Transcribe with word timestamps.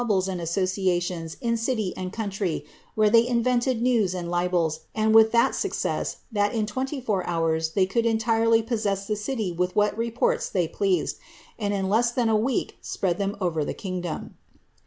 ^They 0.03 0.09
also 0.09 0.31
had 0.31 0.39
their 0.39 0.45
dark 0.47 0.47
cabals 0.49 0.55
and 0.55 0.65
associations 0.65 1.37
in 1.41 1.57
city 1.57 1.93
and 1.95 2.11
country, 2.11 2.65
where 2.95 3.11
they 3.11 3.27
ioTented 3.27 3.83
newi 3.83 4.15
and 4.17 4.31
libels, 4.31 4.79
and 4.95 5.13
with 5.13 5.31
that 5.31 5.53
success, 5.53 6.17
that 6.31 6.55
in 6.55 6.65
twenty 6.65 6.99
four 6.99 7.23
hours 7.27 7.73
they 7.73 7.85
could 7.85 8.07
entirely 8.07 8.63
possess 8.63 9.05
the 9.05 9.15
city 9.15 9.51
with 9.51 9.75
what 9.75 9.95
reports 9.95 10.49
they 10.49 10.67
pleased, 10.67 11.17
and 11.59 11.71
in 11.75 11.85
\eu 11.85 12.03
than 12.15 12.29
a 12.29 12.35
week 12.35 12.77
spread 12.81 13.19
them 13.19 13.37
over 13.39 13.63
the 13.63 13.75
kingdom. 13.75 14.37